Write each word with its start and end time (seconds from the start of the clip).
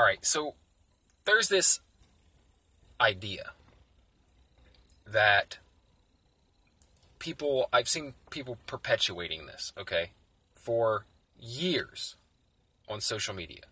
All 0.00 0.06
right, 0.06 0.24
so 0.24 0.54
there's 1.26 1.50
this 1.50 1.80
idea 2.98 3.50
that 5.06 5.58
people, 7.18 7.68
I've 7.70 7.86
seen 7.86 8.14
people 8.30 8.56
perpetuating 8.66 9.44
this, 9.44 9.74
okay, 9.78 10.12
for 10.54 11.04
years 11.38 12.16
on 12.88 13.02
social 13.02 13.34
media. 13.34 13.64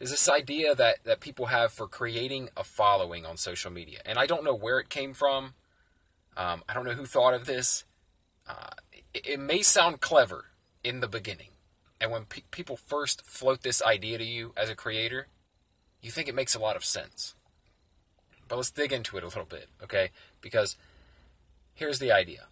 Is 0.00 0.08
this 0.08 0.30
idea 0.30 0.74
that, 0.74 1.04
that 1.04 1.20
people 1.20 1.46
have 1.46 1.70
for 1.70 1.86
creating 1.86 2.48
a 2.56 2.64
following 2.64 3.26
on 3.26 3.36
social 3.36 3.70
media. 3.70 3.98
And 4.06 4.18
I 4.18 4.24
don't 4.24 4.44
know 4.44 4.54
where 4.54 4.78
it 4.78 4.88
came 4.88 5.12
from. 5.12 5.52
Um, 6.38 6.62
I 6.66 6.72
don't 6.72 6.86
know 6.86 6.94
who 6.94 7.04
thought 7.04 7.34
of 7.34 7.44
this. 7.44 7.84
Uh, 8.48 8.70
it, 9.12 9.26
it, 9.26 9.40
may 9.40 9.60
sound 9.60 10.00
clever 10.00 10.46
in 10.82 11.00
the 11.00 11.06
beginning. 11.06 11.51
And 12.02 12.10
when 12.10 12.24
pe- 12.24 12.42
people 12.50 12.76
first 12.76 13.24
float 13.24 13.62
this 13.62 13.80
idea 13.80 14.18
to 14.18 14.24
you 14.24 14.52
as 14.56 14.68
a 14.68 14.74
creator, 14.74 15.28
you 16.00 16.10
think 16.10 16.26
it 16.26 16.34
makes 16.34 16.56
a 16.56 16.58
lot 16.58 16.74
of 16.74 16.84
sense. 16.84 17.36
But 18.48 18.56
let's 18.56 18.72
dig 18.72 18.92
into 18.92 19.16
it 19.16 19.22
a 19.22 19.28
little 19.28 19.44
bit, 19.44 19.68
okay? 19.80 20.10
Because 20.40 20.76
here's 21.74 22.00
the 22.00 22.10
idea 22.10 22.46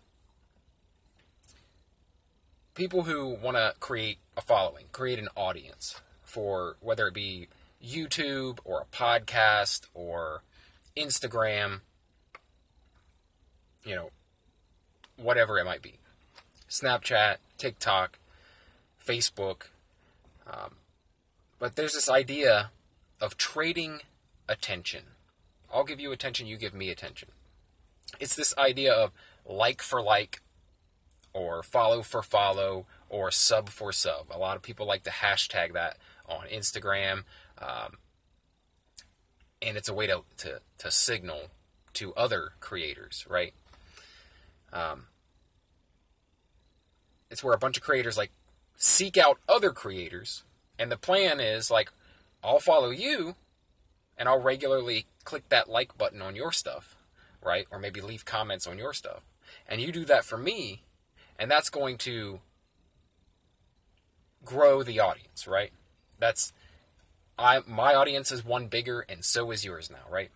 people 2.75 3.03
who 3.03 3.29
want 3.29 3.57
to 3.57 3.75
create 3.81 4.19
a 4.37 4.41
following, 4.41 4.85
create 4.93 5.19
an 5.19 5.29
audience 5.37 6.01
for 6.23 6.77
whether 6.79 7.09
it 7.09 7.15
be 7.15 7.49
YouTube 7.85 8.61
or 8.65 8.81
a 8.81 8.97
podcast 8.97 9.87
or 9.95 10.45
Instagram, 10.97 11.81
you 13.85 13.97
know, 13.97 14.11
whatever 15.17 15.59
it 15.59 15.65
might 15.65 15.83
be. 15.83 15.99
Snapchat, 16.69 17.39
TikTok, 17.59 18.21
Facebook. 19.05 19.69
Um, 20.47 20.77
but 21.59 21.77
there's 21.77 21.95
this 21.95 22.09
idea 22.09 22.71
of 23.21 23.37
trading 23.37 24.01
attention. 24.49 25.03
I'll 25.73 25.85
give 25.85 26.01
you 26.01 26.13
attention, 26.13 26.47
you 26.47 26.57
give 26.57 26.75
me 26.75 26.91
attention. 26.91 27.29
It's 28.19 28.35
this 28.35 28.55
idea 28.59 28.93
of 28.93 29.13
like 29.47 29.83
for 29.83 30.03
like, 30.03 30.41
or 31.33 31.63
follow 31.63 32.03
for 32.03 32.23
follow, 32.23 32.87
or 33.09 33.31
sub 33.31 33.69
for 33.69 33.93
sub. 33.93 34.27
A 34.31 34.39
lot 34.39 34.57
of 34.57 34.63
people 34.63 34.87
like 34.87 35.05
to 35.05 35.11
hashtag 35.11 35.73
that 35.75 35.97
on 36.29 36.47
Instagram. 36.47 37.25
Um, 37.59 37.99
and 39.63 39.77
it's 39.77 39.89
a 39.89 39.95
way 39.95 40.07
to, 40.07 40.23
to, 40.39 40.61
to 40.79 40.91
signal 40.91 41.51
to 41.95 42.15
other 42.15 42.53
creators, 42.61 43.27
right? 43.29 43.53
Um, 44.73 45.07
it's 47.31 47.45
where 47.45 47.55
a 47.55 47.59
bunch 47.59 47.77
of 47.77 47.83
creators 47.83 48.17
like 48.17 48.31
seek 48.81 49.19
out 49.19 49.39
other 49.47 49.71
creators, 49.71 50.43
and 50.79 50.91
the 50.91 50.97
plan 50.97 51.39
is 51.39 51.71
like, 51.71 51.93
I'll 52.43 52.59
follow 52.59 52.89
you, 52.89 53.37
and 54.17 54.29
I'll 54.29 54.41
regularly 54.41 55.07
click 55.23 55.49
that 55.51 55.69
like 55.69 55.99
button 55.99 56.23
on 56.23 56.35
your 56.35 56.51
stuff, 56.51 56.97
right? 57.43 57.67
Or 57.71 57.79
maybe 57.79 58.01
leave 58.01 58.25
comments 58.25 58.67
on 58.67 58.79
your 58.79 58.95
stuff. 58.95 59.27
And 59.69 59.83
you 59.83 59.93
do 59.93 60.07
that 60.07 60.25
for 60.25 60.39
me, 60.39 60.83
and 61.39 61.51
that's 61.51 61.69
going 61.69 61.99
to 61.99 62.41
grow 64.45 64.83
the 64.83 64.99
audience, 64.99 65.47
right? 65.47 65.73
That's 66.19 66.53
I 67.39 67.61
my 67.67 67.95
audience 67.95 68.33
is 68.33 68.45
one 68.45 68.69
bigger 68.69 69.05
and 69.09 69.25
so 69.25 69.51
is 69.51 69.65
yours 69.65 69.91
now, 69.91 70.11
right? 70.11 70.31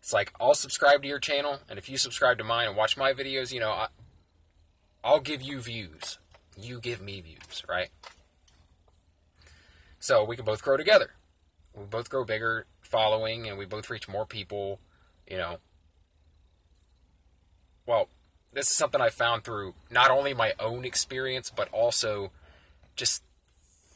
It's 0.00 0.12
like 0.12 0.32
I'll 0.40 0.54
subscribe 0.54 1.02
to 1.02 1.08
your 1.08 1.18
channel 1.18 1.60
and 1.68 1.78
if 1.78 1.88
you 1.88 1.98
subscribe 1.98 2.38
to 2.38 2.44
mine 2.44 2.68
and 2.68 2.76
watch 2.76 2.96
my 2.96 3.12
videos, 3.12 3.52
you 3.52 3.60
know, 3.60 3.70
I, 3.70 3.88
I'll 5.04 5.20
give 5.20 5.42
you 5.42 5.60
views. 5.60 6.18
You 6.56 6.80
give 6.80 7.00
me 7.00 7.20
views, 7.20 7.62
right? 7.68 7.90
So 9.98 10.24
we 10.24 10.36
can 10.36 10.44
both 10.44 10.62
grow 10.62 10.76
together. 10.76 11.14
We 11.74 11.84
both 11.84 12.10
grow 12.10 12.24
bigger 12.24 12.66
following 12.80 13.48
and 13.48 13.56
we 13.56 13.64
both 13.64 13.88
reach 13.88 14.08
more 14.08 14.26
people, 14.26 14.80
you 15.26 15.36
know. 15.36 15.58
Well, 17.86 18.08
this 18.52 18.66
is 18.66 18.76
something 18.76 19.00
I 19.00 19.08
found 19.08 19.44
through 19.44 19.74
not 19.90 20.10
only 20.10 20.34
my 20.34 20.52
own 20.60 20.84
experience, 20.84 21.50
but 21.54 21.68
also 21.70 22.32
just 22.96 23.22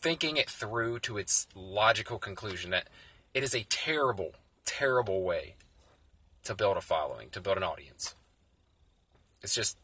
thinking 0.01 0.37
it 0.37 0.49
through 0.49 1.01
to 1.01 1.19
its 1.19 1.47
logical 1.55 2.19
conclusion 2.19 2.71
that 2.71 2.89
it 3.35 3.43
is 3.43 3.55
a 3.55 3.65
terrible, 3.65 4.33
terrible 4.65 5.23
way 5.23 5.57
to 6.45 6.55
build 6.55 6.77
a 6.77 6.81
following, 6.81 7.29
to 7.31 7.41
build 7.41 7.57
an 7.57 7.63
audience. 7.63 8.15
It's 9.43 9.55
just, 9.55 9.77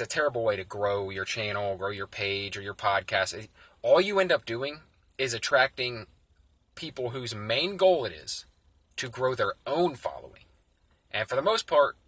it's 0.00 0.14
a 0.14 0.16
terrible 0.16 0.42
way 0.42 0.56
to 0.56 0.64
grow 0.64 1.10
your 1.10 1.26
channel, 1.26 1.76
grow 1.76 1.90
your 1.90 2.06
page 2.06 2.56
or 2.56 2.62
your 2.62 2.74
podcast. 2.74 3.48
All 3.82 4.00
you 4.00 4.18
end 4.18 4.32
up 4.32 4.46
doing 4.46 4.80
is 5.18 5.34
attracting 5.34 6.06
people 6.74 7.10
whose 7.10 7.34
main 7.34 7.76
goal 7.76 8.06
it 8.06 8.12
is 8.12 8.46
to 8.96 9.10
grow 9.10 9.34
their 9.34 9.52
own 9.66 9.96
following. 9.96 10.44
And 11.10 11.28
for 11.28 11.36
the 11.36 11.42
most 11.42 11.66
part, 11.66 11.98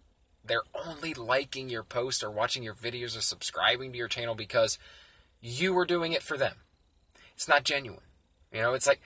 they're 0.43 0.63
only 0.73 1.13
liking 1.13 1.69
your 1.69 1.83
post 1.83 2.23
or 2.23 2.31
watching 2.31 2.63
your 2.63 2.73
videos 2.73 3.15
or 3.15 3.21
subscribing 3.21 3.91
to 3.91 3.97
your 3.99 4.07
channel 4.07 4.33
because 4.33 4.79
you 5.39 5.77
are 5.77 5.85
doing 5.85 6.13
it 6.13 6.23
for 6.23 6.35
them. 6.35 6.55
It's 7.35 7.47
not 7.47 7.63
genuine. 7.63 8.01
You 8.51 8.61
know, 8.61 8.73
it's 8.73 8.87
like 8.87 9.01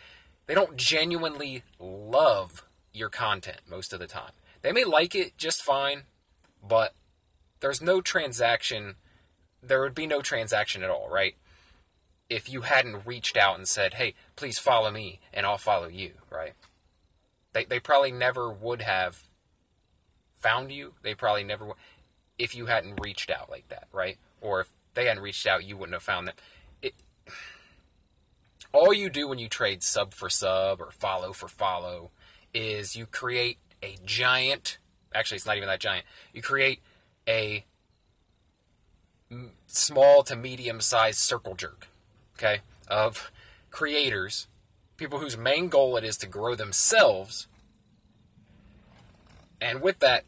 they 0.45 0.53
don't 0.53 0.77
genuinely 0.77 1.63
love 1.77 2.65
your 2.93 3.09
content 3.09 3.59
most 3.69 3.91
of 3.91 3.99
the 3.99 4.07
time. 4.07 4.31
They 4.61 4.71
may 4.71 4.85
like 4.85 5.13
it 5.13 5.37
just 5.37 5.61
fine, 5.61 6.03
but 6.65 6.93
there's 7.59 7.81
no 7.81 8.01
transaction. 8.01 8.95
There 9.61 9.81
would 9.81 9.95
be 9.95 10.07
no 10.07 10.21
transaction 10.21 10.83
at 10.83 10.89
all, 10.89 11.09
right? 11.09 11.35
If 12.29 12.49
you 12.49 12.61
hadn't 12.61 13.05
reached 13.05 13.37
out 13.37 13.57
and 13.57 13.67
said, 13.67 13.95
hey, 13.95 14.13
please 14.35 14.59
follow 14.59 14.91
me 14.91 15.19
and 15.33 15.45
I'll 15.45 15.57
follow 15.57 15.87
you, 15.87 16.13
right? 16.29 16.53
They, 17.53 17.65
they 17.65 17.79
probably 17.79 18.11
never 18.11 18.51
would 18.51 18.81
have 18.81 19.23
found 20.35 20.71
you, 20.71 20.93
they 21.01 21.15
probably 21.15 21.43
never 21.43 21.65
would, 21.65 21.77
if 22.37 22.55
you 22.55 22.67
hadn't 22.67 22.99
reached 23.01 23.31
out 23.31 23.49
like 23.49 23.67
that, 23.69 23.87
right? 23.91 24.17
Or 24.41 24.61
if 24.61 24.67
they 24.93 25.05
hadn't 25.05 25.23
reached 25.23 25.47
out, 25.47 25.63
you 25.63 25.77
wouldn't 25.77 25.95
have 25.95 26.03
found 26.03 26.27
them. 26.27 26.35
It, 26.81 26.93
all 28.71 28.93
you 28.93 29.09
do 29.09 29.27
when 29.27 29.39
you 29.39 29.47
trade 29.47 29.81
sub 29.81 30.13
for 30.13 30.29
sub 30.29 30.81
or 30.81 30.91
follow 30.91 31.33
for 31.33 31.47
follow 31.47 32.11
is 32.53 32.95
you 32.95 33.05
create 33.05 33.57
a 33.81 33.97
giant, 34.05 34.77
actually, 35.13 35.37
it's 35.37 35.45
not 35.45 35.57
even 35.57 35.69
that 35.69 35.79
giant, 35.79 36.05
you 36.33 36.41
create 36.41 36.81
a 37.27 37.65
small 39.67 40.23
to 40.23 40.35
medium 40.35 40.81
sized 40.81 41.19
circle 41.19 41.55
jerk, 41.55 41.87
okay, 42.37 42.61
of 42.87 43.31
creators, 43.69 44.47
people 44.95 45.19
whose 45.19 45.37
main 45.37 45.67
goal 45.69 45.97
it 45.97 46.03
is 46.03 46.17
to 46.17 46.27
grow 46.27 46.55
themselves 46.55 47.47
and 49.59 49.81
with 49.81 49.99
that, 49.99 50.23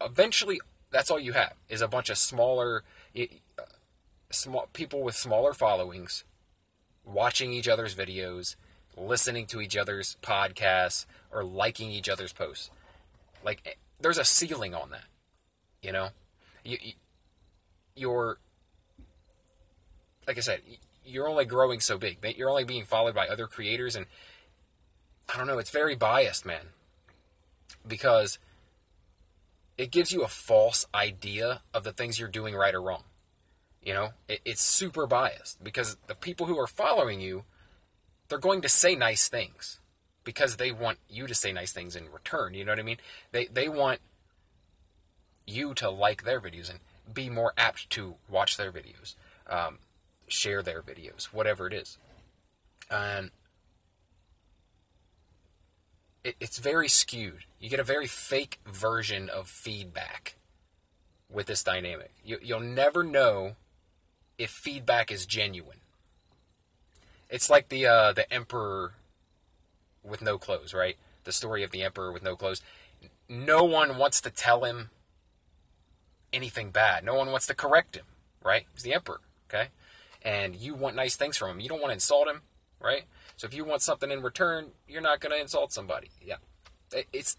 eventually, 0.00 0.60
that's 0.90 1.10
all 1.10 1.18
you 1.18 1.32
have 1.32 1.54
is 1.68 1.82
a 1.82 1.88
bunch 1.88 2.10
of 2.10 2.18
smaller, 2.18 2.82
uh, 3.18 3.22
small 4.30 4.68
people 4.72 5.02
with 5.02 5.14
smaller 5.14 5.52
followings, 5.52 6.24
watching 7.04 7.52
each 7.52 7.68
other's 7.68 7.94
videos, 7.94 8.56
listening 8.96 9.46
to 9.46 9.60
each 9.60 9.76
other's 9.76 10.16
podcasts, 10.22 11.06
or 11.30 11.44
liking 11.44 11.90
each 11.90 12.08
other's 12.08 12.32
posts. 12.32 12.70
Like, 13.44 13.62
eh, 13.66 13.74
there's 14.00 14.18
a 14.18 14.24
ceiling 14.24 14.74
on 14.74 14.90
that. 14.90 15.04
You 15.82 15.92
know, 15.92 16.08
you, 16.64 16.78
you're, 17.96 18.38
like 20.26 20.38
I 20.38 20.40
said, 20.40 20.60
you're 21.04 21.28
only 21.28 21.44
growing 21.44 21.80
so 21.80 21.98
big. 21.98 22.18
You're 22.36 22.50
only 22.50 22.64
being 22.64 22.84
followed 22.84 23.14
by 23.14 23.26
other 23.26 23.46
creators, 23.46 23.96
and 23.96 24.06
I 25.32 25.36
don't 25.36 25.46
know. 25.46 25.58
It's 25.58 25.70
very 25.70 25.96
biased, 25.96 26.44
man, 26.44 26.66
because 27.86 28.38
it 29.76 29.90
gives 29.90 30.12
you 30.12 30.22
a 30.22 30.28
false 30.28 30.86
idea 30.94 31.62
of 31.72 31.84
the 31.84 31.92
things 31.92 32.18
you're 32.18 32.28
doing 32.28 32.54
right 32.54 32.74
or 32.74 32.82
wrong. 32.82 33.04
You 33.82 33.94
know, 33.94 34.08
it, 34.28 34.40
it's 34.44 34.62
super 34.62 35.06
biased 35.06 35.62
because 35.64 35.96
the 36.06 36.14
people 36.14 36.46
who 36.46 36.58
are 36.58 36.66
following 36.66 37.20
you, 37.20 37.44
they're 38.28 38.38
going 38.38 38.60
to 38.60 38.68
say 38.68 38.94
nice 38.94 39.28
things 39.28 39.80
because 40.22 40.56
they 40.56 40.70
want 40.70 40.98
you 41.08 41.26
to 41.26 41.34
say 41.34 41.52
nice 41.52 41.72
things 41.72 41.96
in 41.96 42.10
return. 42.12 42.54
You 42.54 42.64
know 42.64 42.72
what 42.72 42.78
I 42.78 42.82
mean? 42.82 42.98
They 43.32 43.46
they 43.46 43.68
want 43.68 44.00
you 45.46 45.74
to 45.74 45.90
like 45.90 46.24
their 46.24 46.40
videos 46.40 46.70
and 46.70 46.80
be 47.12 47.28
more 47.28 47.52
apt 47.56 47.90
to 47.90 48.16
watch 48.28 48.56
their 48.56 48.70
videos, 48.70 49.14
um, 49.48 49.78
share 50.28 50.62
their 50.62 50.82
videos, 50.82 51.24
whatever 51.26 51.66
it 51.66 51.72
is. 51.72 51.98
And 52.90 53.30
it, 56.24 56.36
it's 56.40 56.58
very 56.58 56.88
skewed. 56.88 57.44
You 57.58 57.68
get 57.68 57.80
a 57.80 57.84
very 57.84 58.06
fake 58.06 58.60
version 58.66 59.28
of 59.28 59.48
feedback 59.48 60.36
with 61.30 61.46
this 61.46 61.62
dynamic. 61.62 62.12
You, 62.24 62.38
you'll 62.42 62.60
never 62.60 63.02
know 63.02 63.56
if 64.38 64.50
feedback 64.50 65.12
is 65.12 65.26
genuine. 65.26 65.78
It's 67.28 67.48
like 67.48 67.68
the 67.68 67.86
uh, 67.86 68.12
the 68.12 68.32
emperor 68.32 68.94
with 70.02 70.20
no 70.20 70.36
clothes, 70.36 70.74
right? 70.74 70.96
The 71.24 71.32
story 71.32 71.62
of 71.62 71.70
the 71.70 71.82
emperor 71.82 72.10
with 72.10 72.24
no 72.24 72.34
clothes. 72.34 72.60
No 73.28 73.62
one 73.62 73.98
wants 73.98 74.20
to 74.22 74.30
tell 74.30 74.64
him 74.64 74.90
anything 76.32 76.70
bad. 76.70 77.04
No 77.04 77.14
one 77.14 77.30
wants 77.30 77.46
to 77.46 77.54
correct 77.54 77.96
him, 77.96 78.04
right? 78.42 78.66
He's 78.74 78.82
the 78.82 78.94
emperor, 78.94 79.20
okay? 79.48 79.68
and 80.22 80.54
you 80.54 80.74
want 80.74 80.96
nice 80.96 81.16
things 81.16 81.36
from 81.36 81.50
him. 81.50 81.60
You 81.60 81.68
don't 81.68 81.80
want 81.80 81.90
to 81.90 81.94
insult 81.94 82.28
him, 82.28 82.42
right? 82.80 83.04
So 83.36 83.46
if 83.46 83.54
you 83.54 83.64
want 83.64 83.82
something 83.82 84.10
in 84.10 84.22
return, 84.22 84.72
you're 84.86 85.00
not 85.00 85.20
going 85.20 85.32
to 85.32 85.40
insult 85.40 85.72
somebody. 85.72 86.10
Yeah, 86.24 86.36
it, 86.92 87.06
it's 87.12 87.36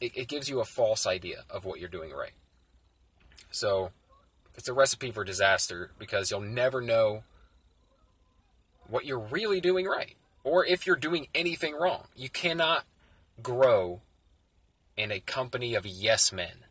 it, 0.00 0.16
it 0.16 0.28
gives 0.28 0.48
you 0.48 0.60
a 0.60 0.64
false 0.64 1.06
idea 1.06 1.44
of 1.48 1.64
what 1.64 1.80
you're 1.80 1.88
doing 1.88 2.12
right. 2.12 2.34
So 3.50 3.92
it's 4.56 4.68
a 4.68 4.72
recipe 4.72 5.10
for 5.10 5.24
disaster 5.24 5.90
because 5.98 6.30
you'll 6.30 6.40
never 6.40 6.80
know 6.80 7.22
what 8.88 9.04
you're 9.06 9.18
really 9.18 9.60
doing 9.60 9.86
right 9.86 10.16
or 10.44 10.66
if 10.66 10.86
you're 10.86 10.96
doing 10.96 11.28
anything 11.34 11.74
wrong. 11.74 12.08
You 12.14 12.28
cannot 12.28 12.84
grow 13.42 14.00
in 14.96 15.10
a 15.10 15.20
company 15.20 15.74
of 15.74 15.86
yes 15.86 16.32
men. 16.32 16.64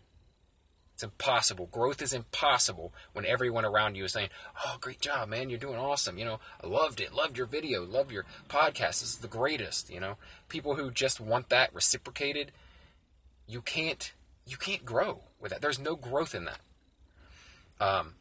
It's 0.94 1.04
impossible. 1.04 1.66
Growth 1.66 2.00
is 2.02 2.14
impossible 2.14 2.94
when 3.14 3.26
everyone 3.26 3.66
around 3.66 3.96
you 3.96 4.06
is 4.06 4.14
saying, 4.14 4.30
Oh, 4.64 4.78
great 4.80 5.02
job, 5.02 5.30
man. 5.30 5.50
You're 5.50 5.58
doing 5.58 5.80
awesome. 5.80 6.20
You 6.20 6.26
know, 6.26 6.40
I 6.64 6.68
loved 6.68 7.00
it. 7.02 7.12
Loved 7.12 7.38
your 7.38 7.48
video. 7.48 7.84
Loved 7.84 8.12
your 8.12 8.26
podcast. 8.48 9.00
This 9.00 9.04
is 9.04 9.18
the 9.18 9.28
greatest. 9.28 9.90
You 9.90 10.00
know, 10.00 10.18
people 10.48 10.76
who 10.76 10.92
just 10.92 11.20
want 11.20 11.50
that 11.50 11.74
reciprocated, 11.74 12.52
you 13.48 13.62
can't, 13.62 14.14
you 14.46 14.58
can't 14.58 14.86
grow 14.86 15.22
with 15.40 15.52
that. 15.52 15.62
There's 15.62 15.80
no 15.80 15.96
growth 15.96 16.36
in 16.36 16.46
that. 16.46 16.60
Um, 17.80 18.14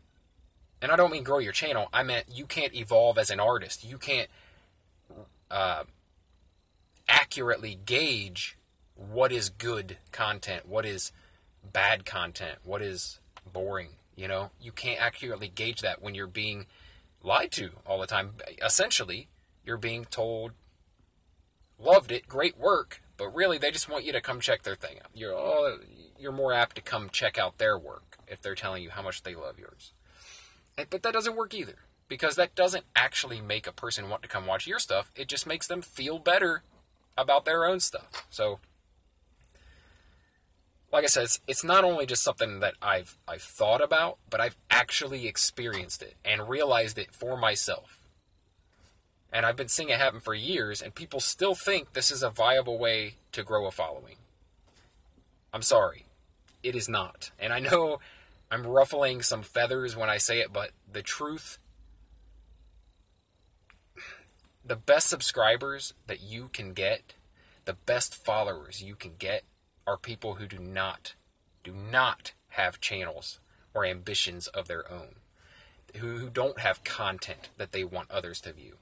and 0.81 0.91
I 0.91 0.97
don't 0.97 1.13
mean 1.13 1.23
grow 1.23 1.39
your 1.39 1.53
channel. 1.53 1.89
I 1.93 2.03
meant 2.03 2.27
you 2.33 2.47
can't 2.47 2.75
evolve 2.75 3.19
as 3.19 3.29
an 3.29 3.41
artist. 3.41 3.85
You 3.85 3.99
can't 3.99 4.31
uh, 5.51 5.85
accurately 7.07 7.79
gauge 7.85 8.57
what 9.01 9.33
is 9.33 9.49
good 9.49 9.97
content, 10.13 10.69
what 10.69 10.85
is 10.85 11.13
bad 11.73 12.05
content, 12.05 12.59
what 12.63 12.83
is 12.83 13.19
boring. 13.51 13.91
You 14.15 14.29
know, 14.29 14.51
you 14.61 14.73
can't 14.73 15.01
accurately 15.01 15.49
gauge 15.49 15.81
that 15.81 16.03
when 16.03 16.15
you're 16.15 16.27
being 16.27 16.67
lied 17.23 17.51
to 17.53 17.71
all 17.87 17.99
the 17.99 18.07
time. 18.07 18.33
Essentially, 18.63 19.29
you're 19.65 19.79
being 19.79 20.05
told, 20.05 20.53
loved 21.79 22.13
it, 22.13 22.29
great 22.29 22.59
work, 22.59 23.03
but 23.17 23.35
really 23.35 23.57
they 23.57 23.71
just 23.71 23.89
want 23.89 24.05
you 24.05 24.13
to 24.13 24.21
come 24.21 24.41
check 24.41 24.63
their 24.63 24.75
thing 24.75 24.99
out. 24.99 25.11
You're 25.15 25.35
oh, 25.35 25.79
you're 26.19 26.33
more 26.33 26.53
apt 26.53 26.77
to 26.77 26.83
come 26.83 27.09
check 27.11 27.39
out 27.39 27.57
their 27.57 27.79
work 27.79 28.19
if 28.29 28.43
they're 28.43 28.55
telling 28.55 28.83
you 28.83 28.91
how 28.91 29.03
much 29.03 29.23
they 29.23 29.35
love 29.35 29.59
yours. 29.59 29.93
But 30.77 31.03
that 31.03 31.13
doesn't 31.15 31.37
work 31.37 31.55
either 31.55 31.77
because 32.09 32.37
that 32.37 32.55
doesn't 32.55 32.85
actually 32.95 33.41
make 33.41 33.67
a 33.67 33.73
person 33.73 34.11
want 34.11 34.23
to 34.23 34.29
come 34.29 34.47
watch 34.47 34.67
your 34.67 34.79
stuff. 34.79 35.11
It 35.15 35.29
just 35.29 35.47
makes 35.47 35.67
them 35.67 35.81
feel 35.81 36.19
better 36.19 36.63
about 37.17 37.45
their 37.45 37.65
own 37.65 37.81
stuff. 37.81 38.27
So 38.31 38.61
like 40.93 41.05
I 41.05 41.07
said, 41.07 41.25
it's, 41.25 41.41
it's 41.47 41.65
not 41.65 41.85
only 41.85 42.07
just 42.07 42.23
something 42.23 42.61
that 42.61 42.75
I've 42.83 43.17
I've 43.29 43.43
thought 43.43 43.83
about, 43.83 44.19
but 44.29 44.41
I've 44.41 44.57
actually 44.71 45.27
experienced 45.27 46.03
it 46.03 46.17
and 46.25 46.49
realized 46.49 46.99
it 46.99 47.15
for 47.15 47.37
myself. 47.37 47.99
And 49.33 49.47
I've 49.47 49.57
been 49.57 49.69
seeing 49.69 49.91
it 49.91 49.99
happen 49.99 50.21
for 50.21 50.35
years, 50.35 50.83
and 50.83 50.95
people 50.95 51.21
still 51.21 51.55
think 51.55 51.93
this 51.93 52.11
is 52.11 52.23
a 52.23 52.31
viable 52.31 52.79
way 52.79 53.15
to 53.33 53.45
grow 53.45 53.67
a 53.67 53.71
following. 53.71 54.17
I'm 55.53 55.63
sorry, 55.63 56.07
it 56.63 56.75
is 56.75 56.89
not. 56.89 57.31
And 57.39 57.53
I 57.53 57.61
know 57.61 58.01
I'm 58.51 58.67
ruffling 58.67 59.23
some 59.23 59.43
feathers 59.43 59.97
when 59.97 60.11
I 60.11 60.19
say 60.19 60.41
it, 60.41 60.53
but 60.53 60.71
the 60.91 61.03
truth 61.03 61.59
the 64.71 64.77
best 64.77 65.09
subscribers 65.09 65.95
that 66.07 66.23
you 66.23 66.49
can 66.53 66.73
get, 66.73 67.15
the 67.65 67.73
best 67.73 68.15
followers 68.15 68.81
you 68.81 68.95
can 68.95 69.13
get 69.19 69.43
are 69.87 69.97
people 69.97 70.35
who 70.35 70.47
do 70.47 70.59
not 70.59 71.15
do 71.63 71.73
not 71.73 72.33
have 72.51 72.81
channels 72.81 73.41
or 73.75 73.85
ambitions 73.85 74.47
of 74.49 74.69
their 74.69 74.91
own. 74.91 75.17
Who, 75.97 76.19
who 76.19 76.31
don't 76.31 76.61
have 76.61 76.85
content 76.85 77.49
that 77.57 77.73
they 77.73 77.85
want 77.85 78.11
others 78.11 78.41
to 78.43 78.53
view. 78.53 78.77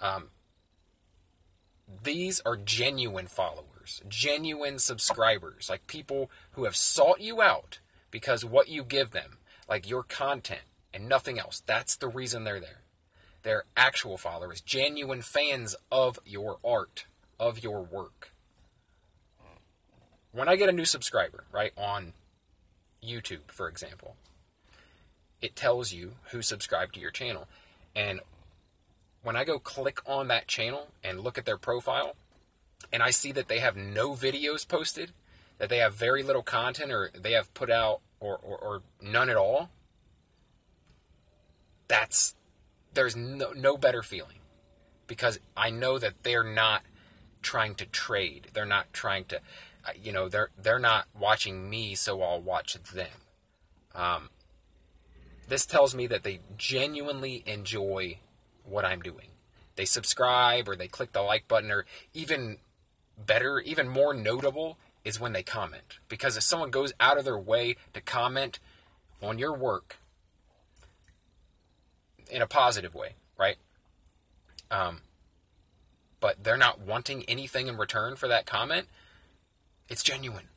Um, 0.00 0.28
these 2.02 2.40
are 2.44 2.56
genuine 2.56 3.26
followers, 3.26 4.02
genuine 4.08 4.78
subscribers, 4.78 5.68
like 5.68 5.86
people 5.86 6.30
who 6.52 6.64
have 6.64 6.76
sought 6.76 7.20
you 7.20 7.42
out 7.42 7.80
because 8.10 8.44
what 8.44 8.68
you 8.68 8.84
give 8.84 9.10
them, 9.10 9.38
like 9.68 9.88
your 9.88 10.02
content 10.02 10.62
and 10.94 11.08
nothing 11.08 11.38
else. 11.38 11.62
That's 11.66 11.96
the 11.96 12.08
reason 12.08 12.44
they're 12.44 12.60
there. 12.60 12.82
They're 13.42 13.64
actual 13.76 14.18
followers, 14.18 14.60
genuine 14.60 15.22
fans 15.22 15.76
of 15.90 16.18
your 16.24 16.58
art, 16.64 17.06
of 17.38 17.62
your 17.62 17.82
work 17.82 18.32
when 20.38 20.48
I 20.48 20.54
get 20.54 20.68
a 20.68 20.72
new 20.72 20.84
subscriber, 20.84 21.44
right, 21.50 21.72
on 21.76 22.12
YouTube, 23.02 23.48
for 23.48 23.68
example, 23.68 24.14
it 25.42 25.56
tells 25.56 25.92
you 25.92 26.12
who 26.30 26.42
subscribed 26.42 26.94
to 26.94 27.00
your 27.00 27.10
channel. 27.10 27.48
And 27.96 28.20
when 29.22 29.34
I 29.34 29.42
go 29.42 29.58
click 29.58 29.98
on 30.06 30.28
that 30.28 30.46
channel 30.46 30.88
and 31.02 31.20
look 31.20 31.38
at 31.38 31.44
their 31.44 31.58
profile, 31.58 32.14
and 32.92 33.02
I 33.02 33.10
see 33.10 33.32
that 33.32 33.48
they 33.48 33.58
have 33.58 33.76
no 33.76 34.12
videos 34.12 34.66
posted, 34.66 35.10
that 35.58 35.68
they 35.68 35.78
have 35.78 35.94
very 35.94 36.22
little 36.22 36.44
content, 36.44 36.92
or 36.92 37.10
they 37.12 37.32
have 37.32 37.52
put 37.52 37.68
out 37.68 38.00
or, 38.20 38.36
or, 38.36 38.58
or 38.58 38.82
none 39.02 39.28
at 39.28 39.36
all, 39.36 39.70
that's 41.88 42.36
there's 42.94 43.16
no, 43.16 43.50
no 43.52 43.76
better 43.76 44.02
feeling 44.02 44.38
because 45.08 45.40
I 45.56 45.70
know 45.70 45.98
that 45.98 46.22
they're 46.22 46.44
not 46.44 46.82
trying 47.42 47.74
to 47.76 47.86
trade. 47.86 48.48
They're 48.52 48.66
not 48.66 48.92
trying 48.92 49.24
to 49.26 49.40
you 50.02 50.12
know 50.12 50.28
they're 50.28 50.50
they're 50.60 50.78
not 50.78 51.06
watching 51.18 51.68
me, 51.68 51.94
so 51.94 52.22
I'll 52.22 52.40
watch 52.40 52.74
them. 52.74 53.08
Um, 53.94 54.30
this 55.48 55.66
tells 55.66 55.94
me 55.94 56.06
that 56.06 56.22
they 56.22 56.40
genuinely 56.56 57.42
enjoy 57.46 58.18
what 58.64 58.84
I'm 58.84 59.00
doing. 59.00 59.28
They 59.76 59.84
subscribe 59.84 60.68
or 60.68 60.76
they 60.76 60.88
click 60.88 61.12
the 61.12 61.22
like 61.22 61.48
button, 61.48 61.70
or 61.70 61.86
even 62.12 62.58
better, 63.16 63.60
even 63.60 63.88
more 63.88 64.12
notable 64.14 64.78
is 65.04 65.18
when 65.18 65.32
they 65.32 65.42
comment. 65.42 65.98
Because 66.08 66.36
if 66.36 66.42
someone 66.42 66.70
goes 66.70 66.92
out 67.00 67.18
of 67.18 67.24
their 67.24 67.38
way 67.38 67.76
to 67.94 68.00
comment 68.00 68.58
on 69.22 69.38
your 69.38 69.56
work 69.56 69.98
in 72.30 72.42
a 72.42 72.46
positive 72.46 72.94
way, 72.94 73.14
right? 73.38 73.56
Um, 74.70 75.00
but 76.20 76.42
they're 76.42 76.56
not 76.56 76.80
wanting 76.80 77.24
anything 77.24 77.68
in 77.68 77.76
return 77.76 78.16
for 78.16 78.28
that 78.28 78.44
comment, 78.44 78.86
it's 79.88 80.02
genuine. 80.02 80.48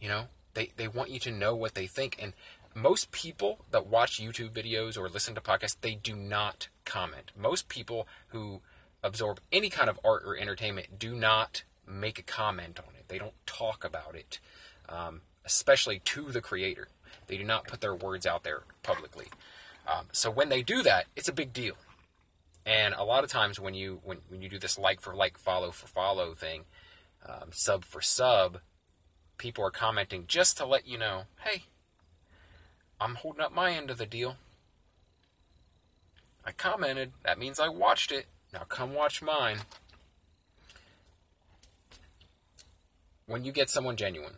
You 0.00 0.08
know, 0.08 0.24
they 0.54 0.72
they 0.76 0.88
want 0.88 1.10
you 1.10 1.18
to 1.20 1.30
know 1.30 1.54
what 1.54 1.74
they 1.74 1.86
think. 1.86 2.16
And 2.20 2.32
most 2.74 3.12
people 3.12 3.64
that 3.70 3.86
watch 3.86 4.20
YouTube 4.20 4.50
videos 4.50 4.98
or 4.98 5.08
listen 5.08 5.34
to 5.34 5.40
podcasts, 5.40 5.76
they 5.80 5.94
do 5.94 6.16
not 6.16 6.68
comment. 6.84 7.30
Most 7.36 7.68
people 7.68 8.08
who 8.28 8.60
absorb 9.02 9.40
any 9.52 9.70
kind 9.70 9.88
of 9.88 9.98
art 10.04 10.22
or 10.24 10.36
entertainment 10.36 10.98
do 10.98 11.14
not 11.14 11.62
make 11.86 12.18
a 12.18 12.22
comment 12.22 12.78
on 12.78 12.94
it. 12.98 13.08
They 13.08 13.18
don't 13.18 13.34
talk 13.46 13.84
about 13.84 14.14
it, 14.14 14.40
um, 14.88 15.20
especially 15.44 16.00
to 16.00 16.32
the 16.32 16.40
creator. 16.40 16.88
They 17.26 17.36
do 17.36 17.44
not 17.44 17.66
put 17.66 17.80
their 17.80 17.94
words 17.94 18.26
out 18.26 18.42
there 18.42 18.62
publicly. 18.82 19.26
Um, 19.86 20.06
so 20.12 20.30
when 20.30 20.48
they 20.48 20.62
do 20.62 20.82
that, 20.82 21.06
it's 21.14 21.28
a 21.28 21.32
big 21.32 21.52
deal. 21.52 21.76
And 22.66 22.94
a 22.94 23.04
lot 23.04 23.24
of 23.24 23.30
times 23.30 23.60
when 23.60 23.74
you 23.74 24.00
when, 24.04 24.18
when 24.28 24.40
you 24.40 24.48
do 24.48 24.58
this 24.58 24.78
like 24.78 25.00
for 25.00 25.14
like, 25.14 25.38
follow 25.38 25.70
for 25.70 25.86
follow 25.86 26.34
thing, 26.34 26.64
um, 27.26 27.50
sub 27.52 27.84
for 27.84 28.00
sub, 28.00 28.60
people 29.38 29.64
are 29.64 29.70
commenting 29.70 30.24
just 30.26 30.56
to 30.58 30.66
let 30.66 30.86
you 30.86 30.98
know 30.98 31.24
hey, 31.44 31.64
I'm 33.00 33.16
holding 33.16 33.42
up 33.42 33.52
my 33.52 33.72
end 33.72 33.90
of 33.90 33.98
the 33.98 34.06
deal. 34.06 34.36
I 36.44 36.52
commented, 36.52 37.12
that 37.22 37.38
means 37.38 37.58
I 37.58 37.68
watched 37.68 38.12
it. 38.12 38.26
Now 38.52 38.62
come 38.68 38.94
watch 38.94 39.22
mine. 39.22 39.58
When 43.26 43.44
you 43.44 43.52
get 43.52 43.70
someone 43.70 43.96
genuine 43.96 44.34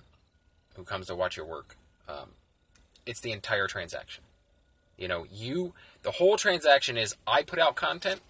who 0.74 0.84
comes 0.84 1.08
to 1.08 1.16
watch 1.16 1.36
your 1.36 1.46
work, 1.46 1.76
um, 2.08 2.30
it's 3.04 3.20
the 3.20 3.32
entire 3.32 3.66
transaction. 3.66 4.24
You 4.96 5.08
know, 5.08 5.26
you, 5.30 5.74
the 6.02 6.12
whole 6.12 6.36
transaction 6.36 6.96
is 6.96 7.16
I 7.26 7.42
put 7.42 7.58
out 7.58 7.76
content, 7.76 8.20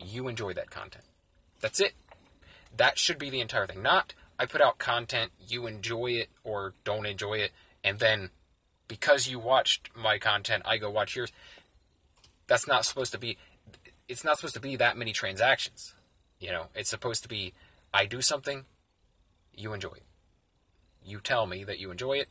you 0.00 0.28
enjoy 0.28 0.52
that 0.52 0.70
content. 0.70 1.04
That's 1.60 1.80
it. 1.80 1.94
That 2.76 2.98
should 2.98 3.18
be 3.18 3.30
the 3.30 3.40
entire 3.40 3.66
thing. 3.66 3.82
Not 3.82 4.12
I 4.38 4.46
put 4.46 4.60
out 4.60 4.78
content, 4.78 5.32
you 5.46 5.66
enjoy 5.66 6.12
it 6.12 6.28
or 6.42 6.74
don't 6.84 7.06
enjoy 7.06 7.34
it, 7.34 7.52
and 7.82 7.98
then 7.98 8.30
because 8.88 9.28
you 9.28 9.38
watched 9.38 9.90
my 9.96 10.18
content, 10.18 10.62
I 10.66 10.76
go 10.76 10.90
watch 10.90 11.16
yours. 11.16 11.32
That's 12.46 12.66
not 12.66 12.84
supposed 12.84 13.12
to 13.12 13.18
be. 13.18 13.38
It's 14.08 14.24
not 14.24 14.36
supposed 14.36 14.54
to 14.54 14.60
be 14.60 14.76
that 14.76 14.96
many 14.96 15.12
transactions. 15.12 15.94
You 16.38 16.50
know, 16.50 16.66
it's 16.74 16.90
supposed 16.90 17.22
to 17.22 17.28
be 17.28 17.54
I 17.92 18.06
do 18.06 18.20
something, 18.20 18.64
you 19.56 19.72
enjoy 19.72 19.92
it. 19.92 20.02
You 21.06 21.20
tell 21.20 21.46
me 21.46 21.64
that 21.64 21.78
you 21.78 21.90
enjoy 21.90 22.14
it. 22.14 22.28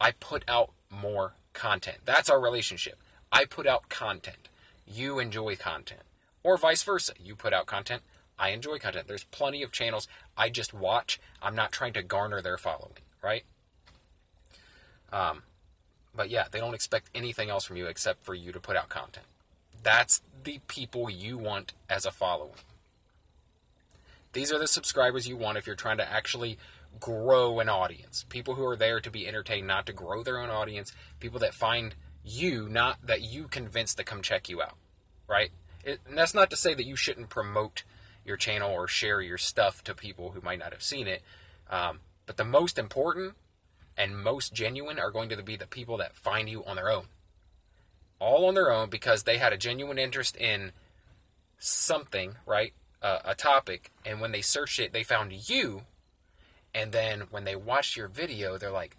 I 0.00 0.12
put 0.12 0.44
out 0.48 0.72
more 0.90 1.34
content. 1.52 1.98
That's 2.04 2.28
our 2.28 2.40
relationship. 2.40 2.98
I 3.30 3.44
put 3.44 3.66
out 3.66 3.88
content. 3.88 4.48
You 4.86 5.18
enjoy 5.18 5.56
content. 5.56 6.02
Or 6.42 6.56
vice 6.56 6.82
versa. 6.82 7.12
You 7.22 7.36
put 7.36 7.52
out 7.52 7.66
content. 7.66 8.02
I 8.38 8.50
enjoy 8.50 8.78
content. 8.78 9.08
There's 9.08 9.24
plenty 9.24 9.62
of 9.62 9.72
channels 9.72 10.08
I 10.36 10.48
just 10.48 10.72
watch. 10.72 11.20
I'm 11.42 11.54
not 11.54 11.72
trying 11.72 11.92
to 11.94 12.02
garner 12.02 12.40
their 12.40 12.56
following, 12.56 13.02
right? 13.22 13.44
Um, 15.12 15.42
But 16.14 16.30
yeah, 16.30 16.46
they 16.50 16.58
don't 16.58 16.74
expect 16.74 17.10
anything 17.14 17.48
else 17.48 17.64
from 17.64 17.76
you 17.76 17.86
except 17.86 18.24
for 18.24 18.34
you 18.34 18.52
to 18.52 18.60
put 18.60 18.76
out 18.76 18.88
content. 18.88 19.26
That's 19.82 20.20
the 20.42 20.58
people 20.66 21.08
you 21.08 21.38
want 21.38 21.72
as 21.88 22.04
a 22.04 22.10
following. 22.10 22.58
These 24.32 24.52
are 24.52 24.58
the 24.58 24.66
subscribers 24.68 25.28
you 25.28 25.36
want 25.36 25.58
if 25.58 25.66
you're 25.66 25.76
trying 25.76 25.98
to 25.98 26.12
actually 26.12 26.58
grow 27.00 27.60
an 27.60 27.68
audience. 27.68 28.24
People 28.28 28.54
who 28.54 28.66
are 28.66 28.76
there 28.76 29.00
to 29.00 29.10
be 29.10 29.26
entertained, 29.28 29.66
not 29.66 29.86
to 29.86 29.92
grow 29.92 30.22
their 30.22 30.38
own 30.38 30.50
audience. 30.50 30.92
People 31.20 31.38
that 31.40 31.54
find 31.54 31.94
you, 32.24 32.68
not 32.68 32.98
that 33.06 33.22
you 33.22 33.48
convince 33.48 33.94
to 33.94 34.04
come 34.04 34.20
check 34.20 34.48
you 34.48 34.60
out. 34.60 34.76
Right? 35.28 35.50
It, 35.84 36.00
and 36.08 36.18
that's 36.18 36.34
not 36.34 36.50
to 36.50 36.56
say 36.56 36.74
that 36.74 36.86
you 36.86 36.96
shouldn't 36.96 37.30
promote 37.30 37.84
your 38.28 38.36
channel 38.36 38.70
or 38.70 38.86
share 38.86 39.20
your 39.20 39.38
stuff 39.38 39.82
to 39.84 39.94
people 39.94 40.30
who 40.30 40.40
might 40.40 40.60
not 40.60 40.72
have 40.72 40.82
seen 40.82 41.08
it. 41.08 41.22
Um, 41.68 42.00
but 42.26 42.36
the 42.36 42.44
most 42.44 42.78
important 42.78 43.34
and 43.96 44.16
most 44.16 44.54
genuine 44.54 44.98
are 44.98 45.10
going 45.10 45.28
to 45.30 45.42
be 45.42 45.56
the 45.56 45.66
people 45.66 45.96
that 45.96 46.14
find 46.14 46.48
you 46.48 46.64
on 46.64 46.76
their 46.76 46.90
own. 46.90 47.06
All 48.20 48.46
on 48.46 48.54
their 48.54 48.70
own 48.70 48.88
because 48.88 49.24
they 49.24 49.38
had 49.38 49.52
a 49.52 49.58
genuine 49.58 49.98
interest 49.98 50.36
in 50.36 50.72
something, 51.58 52.36
right? 52.46 52.72
Uh, 53.02 53.18
a 53.24 53.34
topic, 53.34 53.90
and 54.04 54.20
when 54.20 54.32
they 54.32 54.42
searched 54.42 54.78
it, 54.78 54.92
they 54.92 55.02
found 55.02 55.48
you. 55.48 55.82
And 56.74 56.92
then 56.92 57.22
when 57.30 57.44
they 57.44 57.56
watched 57.56 57.96
your 57.96 58.08
video, 58.08 58.58
they're 58.58 58.70
like, 58.70 58.96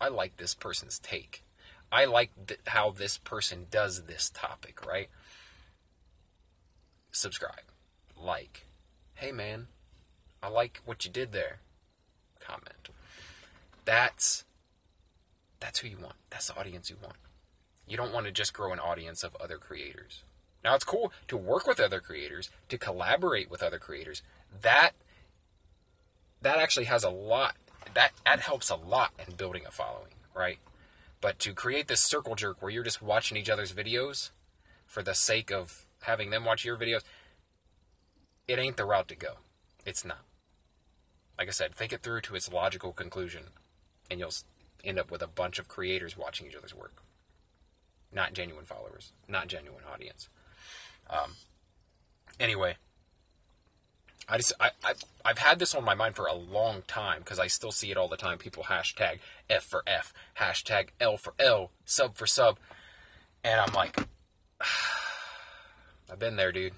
I 0.00 0.08
like 0.08 0.36
this 0.36 0.54
person's 0.54 0.98
take. 0.98 1.44
I 1.90 2.04
like 2.06 2.30
th- 2.46 2.60
how 2.66 2.90
this 2.90 3.18
person 3.18 3.66
does 3.70 4.02
this 4.02 4.30
topic, 4.30 4.84
right? 4.86 5.08
Subscribe, 7.12 7.64
like. 8.22 8.66
Hey 9.14 9.32
man, 9.32 9.68
I 10.42 10.48
like 10.48 10.80
what 10.84 11.04
you 11.04 11.10
did 11.10 11.32
there. 11.32 11.60
Comment. 12.40 12.88
That's 13.84 14.44
that's 15.60 15.80
who 15.80 15.88
you 15.88 15.98
want. 15.98 16.16
That's 16.30 16.48
the 16.48 16.58
audience 16.58 16.90
you 16.90 16.96
want. 17.02 17.16
You 17.86 17.96
don't 17.96 18.12
want 18.12 18.26
to 18.26 18.32
just 18.32 18.52
grow 18.52 18.72
an 18.72 18.80
audience 18.80 19.22
of 19.22 19.36
other 19.40 19.58
creators. 19.58 20.22
Now 20.64 20.74
it's 20.74 20.84
cool 20.84 21.12
to 21.28 21.36
work 21.36 21.66
with 21.66 21.80
other 21.80 22.00
creators, 22.00 22.50
to 22.68 22.78
collaborate 22.78 23.50
with 23.50 23.62
other 23.62 23.78
creators. 23.78 24.22
That 24.62 24.92
that 26.40 26.58
actually 26.58 26.86
has 26.86 27.04
a 27.04 27.10
lot 27.10 27.54
that 27.94 28.12
that 28.24 28.40
helps 28.40 28.70
a 28.70 28.76
lot 28.76 29.12
in 29.26 29.34
building 29.34 29.62
a 29.66 29.70
following, 29.70 30.14
right? 30.34 30.58
But 31.20 31.38
to 31.40 31.54
create 31.54 31.88
this 31.88 32.00
circle 32.00 32.34
jerk 32.34 32.60
where 32.60 32.70
you're 32.70 32.82
just 32.82 33.02
watching 33.02 33.36
each 33.36 33.50
other's 33.50 33.72
videos 33.72 34.30
for 34.86 35.02
the 35.02 35.14
sake 35.14 35.52
of 35.52 35.84
having 36.02 36.30
them 36.30 36.44
watch 36.44 36.64
your 36.64 36.76
videos, 36.76 37.02
it 38.48 38.58
ain't 38.58 38.76
the 38.76 38.84
route 38.84 39.08
to 39.08 39.16
go. 39.16 39.34
It's 39.84 40.04
not. 40.04 40.24
Like 41.38 41.48
I 41.48 41.52
said, 41.52 41.74
think 41.74 41.92
it 41.92 42.02
through 42.02 42.20
to 42.22 42.34
its 42.34 42.52
logical 42.52 42.92
conclusion, 42.92 43.44
and 44.10 44.20
you'll 44.20 44.32
end 44.84 44.98
up 44.98 45.10
with 45.10 45.22
a 45.22 45.26
bunch 45.26 45.58
of 45.58 45.68
creators 45.68 46.16
watching 46.16 46.46
each 46.46 46.54
other's 46.54 46.74
work. 46.74 47.02
Not 48.12 48.34
genuine 48.34 48.64
followers, 48.64 49.12
not 49.26 49.48
genuine 49.48 49.82
audience. 49.92 50.28
Um, 51.08 51.32
anyway, 52.38 52.76
I 54.28 54.36
just 54.36 54.52
I, 54.60 54.70
I've, 54.84 55.02
I've 55.24 55.38
had 55.38 55.58
this 55.58 55.74
on 55.74 55.84
my 55.84 55.94
mind 55.94 56.14
for 56.14 56.26
a 56.26 56.34
long 56.34 56.82
time 56.86 57.20
because 57.20 57.38
I 57.38 57.46
still 57.46 57.72
see 57.72 57.90
it 57.90 57.96
all 57.96 58.08
the 58.08 58.16
time. 58.16 58.38
People 58.38 58.64
hashtag 58.64 59.18
F 59.48 59.64
for 59.64 59.82
F, 59.86 60.12
hashtag 60.38 60.88
L 61.00 61.16
for 61.16 61.34
L, 61.38 61.70
sub 61.84 62.16
for 62.16 62.26
sub, 62.26 62.58
and 63.42 63.60
I'm 63.60 63.72
like, 63.72 63.98
I've 66.10 66.18
been 66.18 66.36
there, 66.36 66.52
dude. 66.52 66.74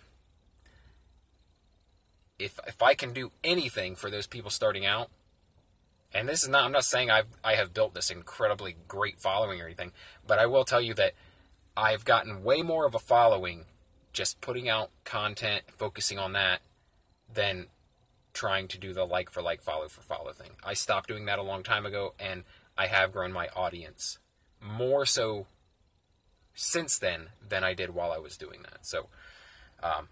If 2.39 2.59
if 2.67 2.83
I 2.83 2.95
can 2.95 3.13
do 3.13 3.31
anything 3.43 3.95
for 3.97 4.11
those 4.11 4.27
people 4.27 4.51
starting 4.51 4.85
out, 4.85 5.11
and 6.13 6.29
this 6.29 6.43
is 6.43 6.49
not 6.49 6.65
I'm 6.65 6.73
not 6.73 6.85
saying 6.85 7.11
I've 7.11 7.29
I 7.43 7.55
have 7.55 7.75
built 7.75 7.95
this 7.95 8.11
incredibly 8.11 8.77
great 8.89 9.19
following 9.19 9.61
or 9.61 9.67
anything, 9.67 9.93
but 10.27 10.39
I 10.39 10.47
will 10.47 10.65
tell 10.65 10.81
you 10.81 10.95
that 10.95 11.13
I've 11.77 12.05
gotten 12.05 12.45
way 12.45 12.63
more 12.63 12.87
of 12.87 12.95
a 12.95 12.99
following 12.99 13.65
just 14.13 14.41
putting 14.41 14.69
out 14.69 14.91
content, 15.05 15.65
focusing 15.77 16.19
on 16.19 16.33
that, 16.33 16.61
than 17.33 17.67
trying 18.33 18.69
to 18.69 18.79
do 18.79 18.95
the 18.95 19.05
like 19.05 19.29
for 19.29 19.43
like, 19.43 19.61
follow 19.61 19.89
for 19.89 20.01
follow 20.01 20.33
thing. 20.33 20.53
I 20.65 20.75
stopped 20.75 21.09
doing 21.09 21.27
that 21.27 21.39
a 21.39 21.43
long 21.43 21.63
time 21.63 21.85
ago, 21.85 22.15
and 22.19 22.45
I 22.79 22.87
have 22.87 23.13
grown 23.13 23.33
my 23.33 23.49
audience 23.55 24.19
more 24.61 25.05
so 25.05 25.47
since 26.55 26.99
then 26.99 27.29
than 27.47 27.65
I 27.65 27.75
did 27.75 27.91
while 27.91 28.13
I 28.13 28.19
was 28.19 28.37
doing 28.37 28.63
that. 28.63 28.87
So, 28.87 29.09
um, 29.83 30.09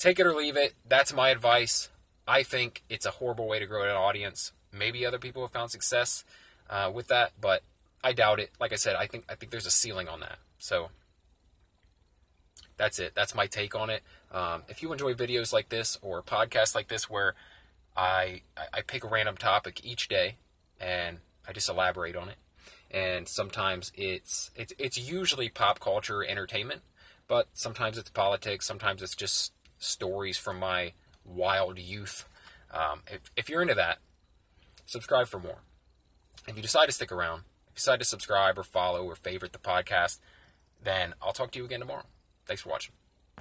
take 0.00 0.18
it 0.18 0.26
or 0.26 0.34
leave 0.34 0.56
it. 0.56 0.74
That's 0.88 1.12
my 1.12 1.28
advice. 1.28 1.90
I 2.26 2.42
think 2.42 2.82
it's 2.88 3.06
a 3.06 3.12
horrible 3.12 3.46
way 3.46 3.60
to 3.60 3.66
grow 3.66 3.84
an 3.84 3.90
audience. 3.90 4.52
Maybe 4.72 5.06
other 5.06 5.18
people 5.18 5.42
have 5.42 5.52
found 5.52 5.70
success 5.70 6.24
uh, 6.68 6.90
with 6.92 7.06
that, 7.08 7.32
but 7.40 7.62
I 8.02 8.12
doubt 8.12 8.40
it. 8.40 8.50
Like 8.58 8.72
I 8.72 8.76
said, 8.76 8.96
I 8.96 9.06
think 9.06 9.24
I 9.28 9.34
think 9.34 9.52
there's 9.52 9.66
a 9.66 9.70
ceiling 9.70 10.08
on 10.08 10.20
that. 10.20 10.38
So 10.58 10.88
that's 12.76 12.98
it. 12.98 13.14
That's 13.14 13.34
my 13.34 13.46
take 13.46 13.74
on 13.74 13.90
it. 13.90 14.02
Um, 14.32 14.62
if 14.68 14.82
you 14.82 14.90
enjoy 14.92 15.12
videos 15.12 15.52
like 15.52 15.68
this 15.68 15.98
or 16.00 16.22
podcasts 16.22 16.74
like 16.74 16.88
this, 16.88 17.10
where 17.10 17.34
I 17.96 18.42
I 18.72 18.80
pick 18.80 19.04
a 19.04 19.08
random 19.08 19.36
topic 19.36 19.84
each 19.84 20.08
day 20.08 20.36
and 20.80 21.18
I 21.46 21.52
just 21.52 21.68
elaborate 21.68 22.16
on 22.16 22.28
it, 22.28 22.36
and 22.90 23.28
sometimes 23.28 23.92
it's 23.94 24.50
it's 24.54 24.72
it's 24.78 24.96
usually 24.96 25.48
pop 25.48 25.80
culture 25.80 26.24
entertainment, 26.24 26.82
but 27.28 27.48
sometimes 27.52 27.98
it's 27.98 28.08
politics. 28.08 28.66
Sometimes 28.66 29.02
it's 29.02 29.16
just 29.16 29.52
stories 29.80 30.38
from 30.38 30.60
my 30.60 30.92
wild 31.24 31.78
youth. 31.78 32.24
Um, 32.70 33.02
if 33.10 33.22
if 33.36 33.48
you're 33.48 33.62
into 33.62 33.74
that, 33.74 33.98
subscribe 34.86 35.26
for 35.26 35.40
more. 35.40 35.58
If 36.46 36.56
you 36.56 36.62
decide 36.62 36.86
to 36.86 36.92
stick 36.92 37.10
around, 37.10 37.40
if 37.66 37.72
you 37.72 37.76
decide 37.76 37.98
to 37.98 38.04
subscribe 38.04 38.56
or 38.58 38.62
follow 38.62 39.04
or 39.04 39.16
favorite 39.16 39.52
the 39.52 39.58
podcast, 39.58 40.20
then 40.80 41.14
I'll 41.20 41.32
talk 41.32 41.50
to 41.52 41.58
you 41.58 41.64
again 41.64 41.80
tomorrow. 41.80 42.04
Thanks 42.46 42.62
for 42.62 42.68
watching. 42.68 42.99